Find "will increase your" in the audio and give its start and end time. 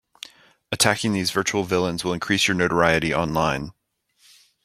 2.03-2.57